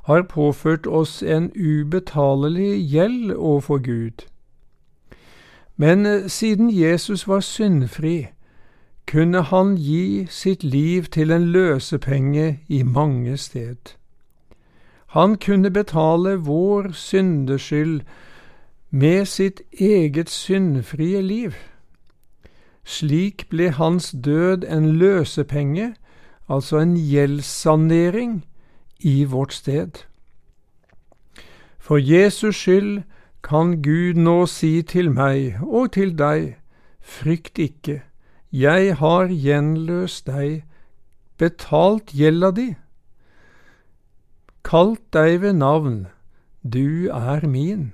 har 0.06 0.28
påført 0.30 0.86
oss 0.88 1.24
en 1.24 1.50
ubetalelig 1.56 2.78
gjeld 2.94 3.34
overfor 3.34 3.82
Gud. 3.82 4.28
Men 5.78 6.06
eh, 6.06 6.28
siden 6.28 6.70
Jesus 6.70 7.28
var 7.28 7.40
syndfri, 7.40 8.28
kunne 9.08 9.42
han 9.42 9.76
gi 9.82 10.28
sitt 10.30 10.64
liv 10.64 11.10
til 11.10 11.32
en 11.32 11.50
løsepenge 11.58 12.60
i 12.68 12.84
mange 12.84 13.38
sted. 13.38 13.98
Han 15.14 15.38
kunne 15.38 15.70
betale 15.72 16.36
vår 16.36 16.92
syndeskyld 16.92 18.02
med 18.90 19.26
sitt 19.26 19.62
eget 19.80 20.30
syndfrie 20.30 21.22
liv. 21.22 21.54
Slik 22.84 23.46
ble 23.50 23.70
hans 23.70 24.16
død 24.26 24.66
en 24.66 24.88
løsepenge, 24.98 25.94
altså 26.50 26.78
en 26.78 26.98
gjeldssanering, 26.98 28.46
i 29.00 29.24
vårt 29.24 29.54
sted. 29.54 29.92
For 31.78 31.98
Jesus 31.98 32.56
skyld 32.56 33.04
kan 33.44 33.82
Gud 33.84 34.14
nå 34.18 34.46
si 34.46 34.82
til 34.82 35.12
meg 35.12 35.60
og 35.62 35.92
til 35.94 36.18
deg, 36.18 36.56
frykt 37.02 37.60
ikke, 37.60 38.02
jeg 38.52 38.96
har 38.98 39.28
gjenløst 39.30 40.26
deg, 40.26 40.64
betalt 41.38 42.16
gjelda 42.18 42.52
di, 42.52 42.74
kalt 44.64 45.02
deg 45.14 45.42
ved 45.42 45.54
navn, 45.54 46.08
du 46.64 47.10
er 47.10 47.48
min. 47.48 47.94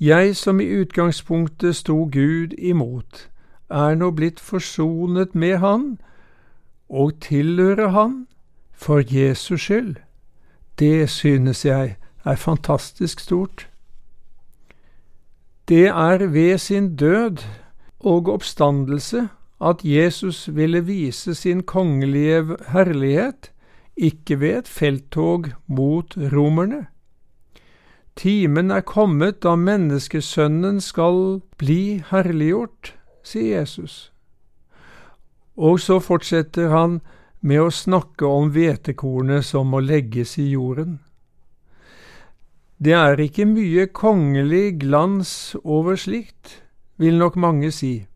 Jeg 0.00 0.36
som 0.36 0.60
i 0.60 0.66
utgangspunktet 0.80 1.76
sto 1.76 2.04
Gud 2.12 2.54
imot, 2.58 3.28
er 3.70 3.94
nå 3.94 4.10
blitt 4.10 4.40
forsonet 4.40 5.34
med 5.34 5.58
Han 5.58 5.98
og 6.88 7.20
tilhører 7.20 7.88
Han 7.88 8.26
for 8.72 9.02
Jesus 9.04 9.60
skyld. 9.60 9.96
Det 10.78 11.10
synes 11.10 11.64
jeg 11.64 11.96
er 12.24 12.36
fantastisk 12.36 13.20
stort. 13.20 13.68
Det 15.68 15.86
er 15.86 16.26
ved 16.26 16.58
sin 16.58 16.96
død 16.96 17.44
og 18.00 18.28
oppstandelse 18.28 19.28
at 19.60 19.84
Jesus 19.84 20.54
ville 20.54 20.84
vise 20.84 21.34
sin 21.34 21.62
kongelige 21.62 22.56
herlighet, 22.68 23.52
ikke 24.00 24.40
ved 24.40 24.62
et 24.62 24.68
felttog 24.68 25.50
mot 25.66 26.16
romerne. 26.32 26.86
Timen 28.16 28.70
er 28.70 28.82
kommet 28.84 29.42
da 29.44 29.54
menneskesønnen 29.56 30.80
skal 30.84 31.40
bli 31.60 32.02
herliggjort, 32.10 32.94
sier 33.22 33.60
Jesus. 33.60 34.10
Og 35.56 35.80
så 35.80 36.00
fortsetter 36.00 36.72
han 36.72 37.00
med 37.40 37.62
å 37.62 37.70
snakke 37.72 38.26
om 38.26 38.50
hvetekornet 38.52 39.46
som 39.46 39.70
må 39.72 39.80
legges 39.84 40.36
i 40.40 40.50
jorden. 40.50 40.98
Det 42.80 42.96
er 42.96 43.20
ikke 43.20 43.44
mye 43.44 43.86
kongelig 43.92 44.78
glans 44.80 45.54
over 45.64 45.96
slikt, 46.00 46.62
vil 46.96 47.18
nok 47.20 47.36
mange 47.36 47.72
si. 47.72 48.06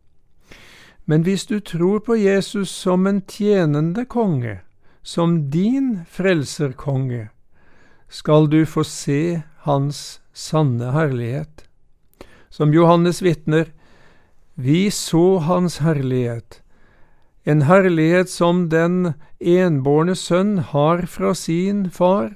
Men 1.05 1.21
hvis 1.21 1.45
du 1.45 1.59
tror 1.61 2.01
på 2.05 2.17
Jesus 2.17 2.69
som 2.73 3.05
en 3.05 3.21
tjenende 3.29 4.07
konge, 4.09 4.59
som 5.05 5.49
din 5.49 5.99
frelserkonge, 6.09 7.27
skal 8.09 8.49
du 8.49 8.65
få 8.65 8.81
se 8.83 9.41
hans 9.67 10.19
sanne 10.33 10.89
herlighet. 10.95 11.67
Som 12.49 12.73
Johannes 12.73 13.21
vitner, 13.21 13.69
vi 14.57 14.89
så 14.91 15.37
hans 15.45 15.77
herlighet, 15.85 16.61
en 17.43 17.61
herlighet 17.69 18.31
som 18.33 18.63
den 18.73 19.13
enbårne 19.37 20.15
sønn 20.17 20.57
har 20.71 21.05
fra 21.05 21.35
sin 21.37 21.85
far, 21.93 22.33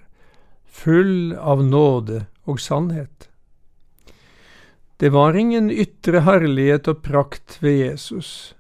full 0.66 1.34
av 1.34 1.64
nåde 1.66 2.28
og 2.46 2.62
sannhet. 2.62 3.32
Det 5.02 5.10
var 5.10 5.34
ingen 5.34 5.72
ytre 5.72 6.22
herlighet 6.28 6.92
og 6.92 7.02
prakt 7.02 7.58
ved 7.64 7.80
Jesus. 7.80 8.54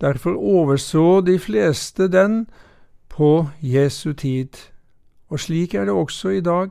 Derfor 0.00 0.40
overså 0.40 1.20
de 1.26 1.36
fleste 1.42 2.08
den 2.08 2.46
på 3.20 3.50
Jesu 3.60 4.14
tid, 4.16 4.56
og 5.28 5.42
slik 5.44 5.74
er 5.76 5.84
det 5.84 5.92
også 5.92 6.38
i 6.38 6.40
dag. 6.40 6.70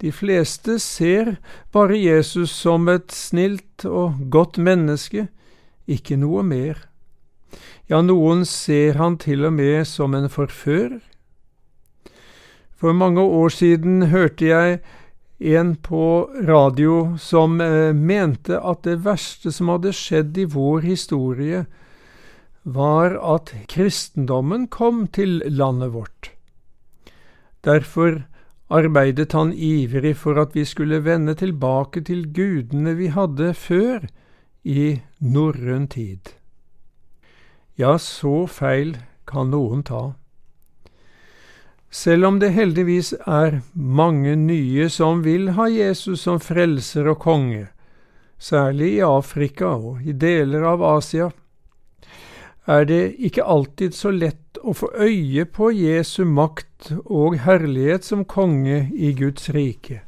De 0.00 0.12
fleste 0.12 0.78
ser 0.80 1.34
bare 1.72 1.98
Jesus 2.00 2.54
som 2.56 2.88
et 2.88 3.12
snilt 3.12 3.84
og 3.84 4.16
godt 4.32 4.56
menneske, 4.56 5.26
ikke 5.84 6.16
noe 6.16 6.40
mer. 6.40 6.80
Ja, 7.88 8.00
noen 8.00 8.46
ser 8.48 8.96
han 8.96 9.20
til 9.20 9.44
og 9.44 9.52
med 9.58 9.84
som 9.84 10.16
en 10.16 10.32
forfører. 10.32 11.04
For 12.76 12.96
mange 12.96 13.20
år 13.20 13.52
siden 13.52 14.08
hørte 14.12 14.48
jeg 14.48 14.80
en 15.38 15.76
på 15.76 16.30
radio 16.48 17.16
som 17.20 17.60
eh, 17.60 17.92
mente 17.92 18.56
at 18.56 18.88
det 18.88 19.02
verste 19.04 19.52
som 19.52 19.68
hadde 19.68 19.92
skjedd 19.96 20.36
i 20.40 20.48
vår 20.48 20.84
historie, 20.88 21.66
var 22.66 23.14
at 23.22 23.52
kristendommen 23.70 24.66
kom 24.66 25.06
til 25.06 25.38
landet 25.46 25.92
vårt. 25.94 26.30
Derfor 27.62 28.24
arbeidet 28.68 29.32
han 29.38 29.52
ivrig 29.54 30.16
for 30.18 30.40
at 30.42 30.54
vi 30.54 30.64
skulle 30.66 31.04
vende 31.04 31.36
tilbake 31.38 32.02
til 32.02 32.26
gudene 32.34 32.96
vi 32.98 33.12
hadde 33.14 33.52
før 33.54 34.08
i 34.66 34.98
norrøn 35.22 35.86
tid. 35.86 36.34
Ja, 37.78 37.98
så 38.02 38.46
feil 38.50 38.96
kan 39.30 39.52
noen 39.54 39.86
ta. 39.86 40.16
Selv 41.90 42.26
om 42.26 42.40
det 42.42 42.50
heldigvis 42.50 43.12
er 43.14 43.60
mange 43.74 44.34
nye 44.36 44.88
som 44.90 45.22
vil 45.22 45.52
ha 45.54 45.68
Jesus 45.70 46.26
som 46.26 46.42
frelser 46.42 47.06
og 47.14 47.20
konge, 47.22 47.68
særlig 48.38 48.96
i 48.98 49.04
Afrika 49.06 49.76
og 49.76 50.02
i 50.02 50.12
deler 50.12 50.66
av 50.66 50.82
Asia, 50.82 51.30
er 52.66 52.84
det 52.84 53.14
ikke 53.22 53.44
alltid 53.44 53.94
så 53.94 54.10
lett 54.10 54.58
å 54.62 54.74
få 54.74 54.90
øye 54.98 55.44
på 55.46 55.70
Jesu 55.70 56.24
makt 56.26 56.90
og 57.04 57.38
herlighet 57.44 58.04
som 58.04 58.24
konge 58.26 58.88
i 58.94 59.12
Guds 59.14 59.50
rike. 59.54 60.02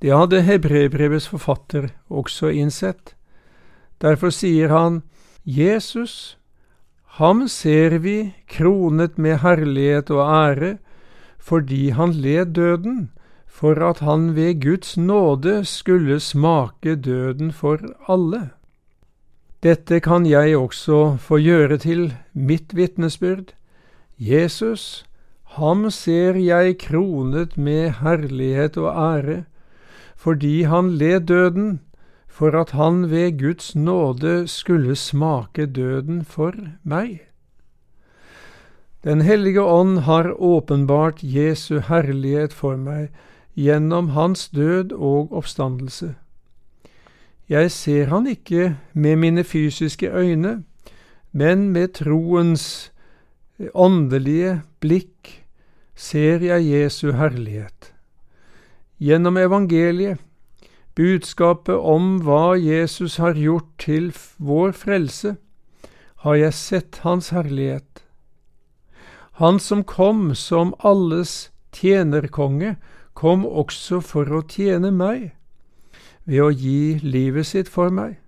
Det 0.00 0.14
hadde 0.14 0.44
Hebrebrevets 0.46 1.28
forfatter 1.28 1.90
også 2.08 2.52
innsett. 2.54 3.14
Derfor 4.00 4.30
sier 4.30 4.70
han, 4.72 5.02
Jesus, 5.44 6.38
ham 7.18 7.48
ser 7.48 7.98
vi 7.98 8.32
kronet 8.46 9.18
med 9.18 9.40
herlighet 9.42 10.10
og 10.14 10.22
ære, 10.22 10.76
fordi 11.38 11.90
han 11.90 12.12
led 12.14 12.54
døden, 12.54 13.10
for 13.46 13.80
at 13.82 13.98
han 14.06 14.36
ved 14.36 14.60
Guds 14.62 14.96
nåde 14.96 15.64
skulle 15.64 16.20
smake 16.20 16.94
døden 16.94 17.50
for 17.52 17.82
alle. 18.06 18.50
Dette 19.62 19.98
kan 20.00 20.26
jeg 20.26 20.54
også 20.54 21.16
få 21.18 21.40
gjøre 21.42 21.80
til 21.82 22.12
mitt 22.32 22.76
vitnesbyrd. 22.78 23.54
Jesus, 24.18 25.04
ham 25.58 25.88
ser 25.90 26.38
jeg 26.38 26.76
kronet 26.78 27.56
med 27.58 27.98
herlighet 27.98 28.76
og 28.78 28.94
ære, 28.94 29.44
fordi 30.14 30.62
han 30.62 30.90
led 31.00 31.26
døden, 31.26 31.80
for 32.28 32.54
at 32.60 32.70
han 32.70 33.10
ved 33.10 33.38
Guds 33.38 33.74
nåde 33.74 34.46
skulle 34.46 34.94
smake 34.94 35.66
døden 35.66 36.24
for 36.24 36.54
meg. 36.84 37.18
Den 39.04 39.20
hellige 39.20 39.62
ånd 39.62 39.98
har 40.06 40.30
åpenbart 40.38 41.18
Jesu 41.22 41.80
herlighet 41.80 42.52
for 42.52 42.76
meg 42.76 43.10
gjennom 43.58 44.14
hans 44.14 44.48
død 44.54 44.92
og 44.92 45.32
oppstandelse. 45.32 46.14
Jeg 47.48 47.70
ser 47.72 48.10
han 48.12 48.26
ikke 48.28 48.76
med 48.92 49.16
mine 49.16 49.44
fysiske 49.44 50.10
øyne, 50.12 50.64
men 51.32 51.70
med 51.72 51.94
troens 51.96 52.92
åndelige 53.74 54.60
blikk 54.80 55.46
ser 55.96 56.44
jeg 56.44 56.66
Jesu 56.68 57.12
herlighet. 57.12 57.94
Gjennom 59.00 59.36
evangeliet, 59.36 60.18
budskapet 60.94 61.74
om 61.74 62.18
hva 62.26 62.52
Jesus 62.58 63.16
har 63.16 63.32
gjort 63.32 63.70
til 63.78 64.12
vår 64.36 64.76
frelse, 64.76 65.36
har 66.26 66.34
jeg 66.34 66.54
sett 66.54 67.00
Hans 67.06 67.30
herlighet. 67.30 68.04
Han 69.40 69.58
som 69.58 69.84
kom 69.84 70.34
som 70.34 70.74
alles 70.84 71.50
tjenerkonge, 71.72 72.76
kom 73.14 73.46
også 73.46 74.02
for 74.04 74.28
å 74.36 74.44
tjene 74.44 74.90
meg 74.92 75.37
ved 76.28 76.44
å 76.44 76.50
gi 76.52 76.98
livet 77.02 77.48
sitt 77.48 77.70
for 77.72 77.90
meg. 77.94 78.18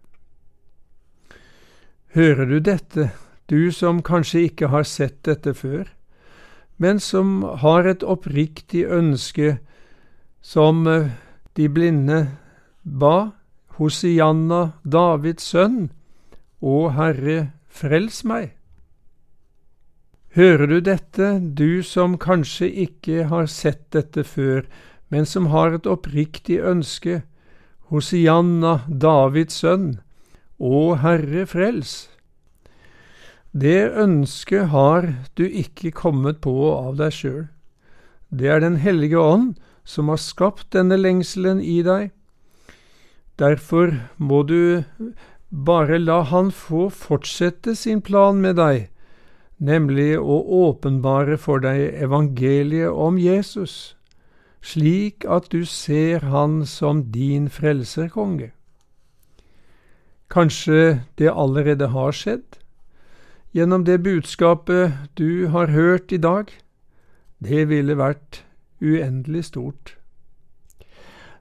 Hører 2.17 2.49
du 2.49 2.59
dette, 2.65 3.11
du 3.47 3.71
som 3.71 4.01
kanskje 4.03 4.47
ikke 4.49 4.71
har 4.73 4.87
sett 4.89 5.21
dette 5.29 5.53
før, 5.55 5.85
men 6.81 6.99
som 6.99 7.43
har 7.63 7.85
et 7.87 8.03
oppriktig 8.03 8.87
ønske, 8.89 9.59
som 10.41 10.87
eh, 10.89 11.13
de 11.55 11.69
blinde 11.69 12.23
ba, 12.83 13.37
Hosianna, 13.77 14.73
Davids 14.83 15.45
sønn, 15.53 15.91
Å 16.61 16.91
Herre, 16.93 17.53
frels 17.69 18.25
meg. 18.29 18.57
Hører 20.37 20.67
du 20.69 20.81
dette, 20.85 21.29
du 21.41 21.83
som 21.83 22.19
kanskje 22.21 22.69
ikke 22.85 23.27
har 23.31 23.49
sett 23.51 23.87
dette 23.97 24.25
før, 24.25 24.67
men 25.09 25.27
som 25.27 25.49
har 25.51 25.75
et 25.75 25.89
oppriktig 25.91 26.61
ønske, 26.61 27.23
Hosianna, 27.91 28.85
Davids 28.87 29.61
sønn, 29.63 29.99
Å 30.61 30.95
Herre, 31.03 31.47
frels. 31.49 32.11
Det 33.51 33.91
ønsket 33.99 34.71
har 34.71 35.09
du 35.35 35.43
ikke 35.47 35.91
kommet 35.91 36.39
på 36.45 36.55
av 36.71 37.01
deg 37.01 37.17
sjøl. 37.17 37.43
Det 38.31 38.47
er 38.47 38.61
Den 38.61 38.77
hellige 38.79 39.19
ånd 39.19 39.57
som 39.83 40.09
har 40.09 40.21
skapt 40.23 40.71
denne 40.71 41.01
lengselen 41.01 41.59
i 41.59 41.81
deg. 41.83 42.13
Derfor 43.41 43.97
må 44.19 44.43
du 44.47 44.85
bare 45.51 45.99
la 45.99 46.21
han 46.23 46.53
få 46.55 46.89
fortsette 46.95 47.75
sin 47.75 48.01
plan 48.01 48.39
med 48.39 48.61
deg, 48.61 48.91
nemlig 49.59 50.13
å 50.21 50.39
åpenbare 50.69 51.41
for 51.41 51.59
deg 51.65 51.97
evangeliet 52.05 52.93
om 52.93 53.19
Jesus, 53.19 53.97
slik 54.63 55.25
at 55.25 55.49
du 55.53 55.65
ser 55.65 56.27
han 56.31 56.65
som 56.67 57.05
din 57.13 57.49
frelserkonge. 57.49 58.53
Kanskje 60.31 61.03
det 61.19 61.31
allerede 61.33 61.91
har 61.91 62.13
skjedd, 62.15 62.61
gjennom 63.53 63.85
det 63.85 64.03
budskapet 64.05 64.93
du 65.19 65.49
har 65.49 65.73
hørt 65.75 66.13
i 66.13 66.21
dag. 66.23 66.53
Det 67.41 67.69
ville 67.69 67.97
vært 67.99 68.45
uendelig 68.81 69.49
stort. 69.51 69.97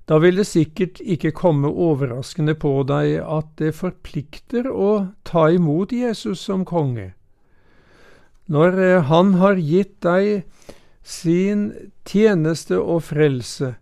Da 0.10 0.18
vil 0.18 0.40
det 0.42 0.48
sikkert 0.50 0.98
ikke 1.06 1.36
komme 1.38 1.70
overraskende 1.70 2.56
på 2.58 2.72
deg 2.90 3.20
at 3.22 3.52
det 3.62 3.76
forplikter 3.78 4.66
å 4.72 5.14
ta 5.28 5.52
imot 5.54 5.94
Jesus 5.94 6.42
som 6.42 6.64
konge. 6.66 7.12
Når 8.50 8.80
eh, 8.82 9.04
han 9.06 9.36
har 9.38 9.62
gitt 9.62 10.00
deg 10.02 10.48
sin 11.10 11.70
tjeneste 12.06 12.78
og 12.78 13.08
frelse, 13.10 13.74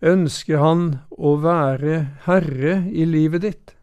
ønsker 0.00 0.62
han 0.62 0.84
å 1.10 1.34
være 1.42 1.96
herre 2.26 2.76
i 2.88 3.04
livet 3.04 3.44
ditt. 3.44 3.74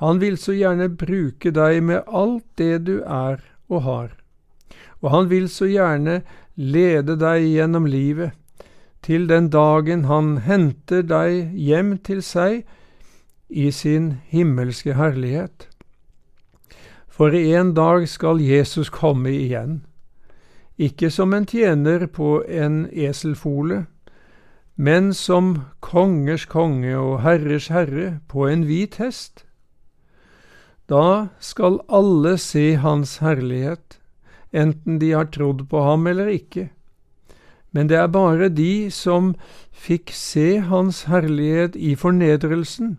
Han 0.00 0.20
vil 0.20 0.36
så 0.40 0.54
gjerne 0.56 0.90
bruke 1.00 1.52
deg 1.52 1.80
med 1.84 2.04
alt 2.06 2.46
det 2.60 2.84
du 2.86 3.00
er 3.02 3.40
og 3.68 3.82
har, 3.86 4.12
og 5.00 5.10
han 5.14 5.32
vil 5.32 5.48
så 5.48 5.68
gjerne 5.68 6.20
lede 6.60 7.16
deg 7.20 7.48
gjennom 7.48 7.88
livet 7.88 8.36
til 9.02 9.26
den 9.28 9.48
dagen 9.50 10.04
han 10.04 10.36
henter 10.44 11.02
deg 11.02 11.54
hjem 11.56 11.96
til 12.04 12.20
seg 12.24 12.64
i 13.48 13.70
sin 13.72 14.12
himmelske 14.30 14.94
herlighet. 14.94 15.66
For 17.08 17.34
en 17.34 17.72
dag 17.74 18.06
skal 18.08 18.40
Jesus 18.40 18.90
komme 18.92 19.32
igjen, 19.32 19.80
ikke 20.80 21.10
som 21.12 21.34
en 21.36 21.46
tjener 21.46 22.06
på 22.08 22.40
en 22.48 22.86
eselfole, 22.88 23.84
men 24.80 25.12
som 25.12 25.52
kongers 25.84 26.46
konge 26.48 26.96
og 26.96 27.20
herrers 27.26 27.68
herre 27.68 28.20
på 28.28 28.48
en 28.48 28.64
hvit 28.64 28.96
hest. 29.02 29.44
Da 30.88 31.28
skal 31.38 31.82
alle 31.92 32.38
se 32.40 32.74
Hans 32.80 33.18
herlighet, 33.20 34.00
enten 34.52 34.98
de 34.98 35.12
har 35.12 35.28
trodd 35.30 35.68
på 35.68 35.84
ham 35.84 36.08
eller 36.10 36.32
ikke 36.32 36.70
men 37.72 37.88
det 37.88 37.96
er 37.96 38.06
bare 38.06 38.48
de 38.48 38.90
som 38.90 39.34
fikk 39.70 40.10
se 40.14 40.58
Hans 40.66 41.04
herlighet 41.10 41.76
i 41.76 41.94
fornedrelsen, 41.94 42.98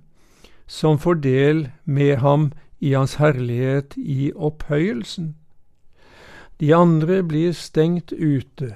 som 0.67 0.99
får 0.99 1.19
del 1.23 1.67
med 1.83 2.17
ham 2.23 2.51
i 2.79 2.93
Hans 2.95 3.17
herlighet 3.19 3.97
i 3.97 4.31
opphøyelsen. 4.35 5.35
De 6.61 6.69
andre 6.77 7.23
blir 7.25 7.55
stengt 7.57 8.13
ute, 8.13 8.75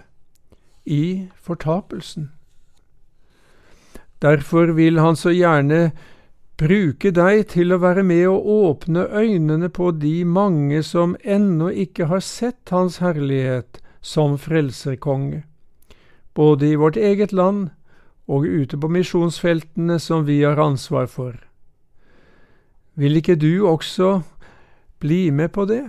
i 0.86 1.30
fortapelsen. 1.38 2.32
Derfor 4.22 4.74
vil 4.74 5.00
han 5.00 5.16
så 5.16 5.30
gjerne 5.34 5.92
bruke 6.58 7.12
deg 7.14 7.48
til 7.54 7.74
å 7.76 7.82
være 7.84 8.04
med 8.06 8.28
og 8.32 8.52
åpne 8.58 9.06
øynene 9.14 9.70
på 9.70 9.92
de 10.02 10.24
mange 10.26 10.82
som 10.84 11.18
ennå 11.22 11.70
ikke 11.86 12.10
har 12.10 12.26
sett 12.26 12.74
Hans 12.74 13.02
herlighet 13.04 13.82
som 14.02 14.38
frelserkonge 14.42 15.44
både 16.36 16.68
i 16.68 16.76
vårt 16.76 16.98
eget 16.98 17.34
land 17.34 17.70
og 18.28 18.44
ute 18.44 18.78
på 18.78 18.90
misjonsfeltene 18.92 20.00
som 20.00 20.26
vi 20.28 20.42
har 20.44 20.60
ansvar 20.60 21.08
for. 21.08 21.36
Vil 22.96 23.16
ikke 23.20 23.38
du 23.40 23.68
også 23.68 24.22
bli 25.00 25.30
med 25.32 25.54
på 25.56 25.66
det? 25.70 25.84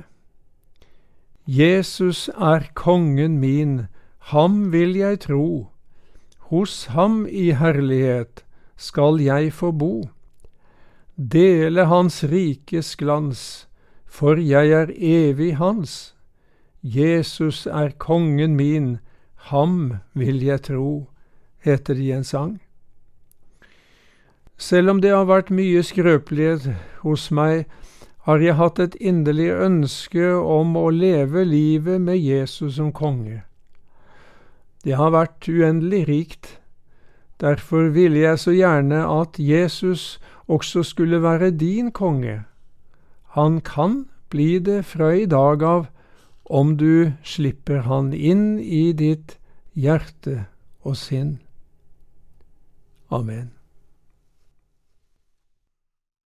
Jesus 1.46 2.28
er 2.28 2.66
kongen 2.74 3.38
min, 3.38 3.86
ham 4.18 4.72
vil 4.72 4.96
jeg 4.96 5.20
tro, 5.20 5.70
hos 6.50 6.86
ham 6.90 7.26
i 7.30 7.52
herlighet 7.54 8.42
skal 8.76 9.20
jeg 9.22 9.52
få 9.52 9.70
bo. 9.70 10.08
Dele 11.16 11.86
hans 11.86 12.24
rikes 12.24 12.96
glans, 12.96 13.68
for 14.04 14.36
jeg 14.36 14.70
er 14.70 14.90
evig 14.90 15.56
hans. 15.56 16.14
Jesus 16.82 17.66
er 17.66 17.94
kongen 17.98 18.56
min, 18.56 18.98
Ham 19.46 19.98
vil 20.12 20.42
jeg 20.42 20.62
tro, 20.66 21.06
heter 21.62 21.94
det 21.94 22.02
i 22.02 22.10
en 22.10 22.24
sang. 22.24 22.56
Selv 24.58 24.90
om 24.90 25.00
det 25.00 25.12
har 25.14 25.28
vært 25.28 25.52
mye 25.54 25.84
skrøpelighet 25.86 26.72
hos 27.04 27.28
meg, 27.30 27.68
har 28.26 28.42
jeg 28.42 28.58
hatt 28.58 28.80
et 28.82 28.96
inderlig 28.98 29.52
ønske 29.54 30.32
om 30.34 30.74
å 30.74 30.88
leve 30.90 31.44
livet 31.46 32.00
med 32.02 32.18
Jesus 32.18 32.74
som 32.80 32.90
konge. 32.90 33.44
Det 34.82 34.96
har 34.98 35.14
vært 35.14 35.46
uendelig 35.46 36.02
rikt. 36.08 36.48
Derfor 37.38 37.92
ville 37.94 38.24
jeg 38.24 38.42
så 38.42 38.54
gjerne 38.54 39.04
at 39.06 39.38
Jesus 39.38 40.18
også 40.50 40.82
skulle 40.82 41.22
være 41.22 41.52
din 41.54 41.92
konge. 41.94 42.42
Han 43.38 43.60
kan 43.60 44.06
bli 44.30 44.58
det 44.58 44.82
fra 44.90 45.12
i 45.14 45.26
dag 45.26 45.62
av 45.62 45.86
om 46.46 46.76
du 46.78 47.12
slipper 47.22 47.86
Han 47.86 48.12
inn 48.12 48.58
i 48.58 48.92
ditt 48.92 49.38
hjerte 49.74 50.46
og 50.82 50.96
sinn. 50.96 51.38
Amen. 53.10 53.55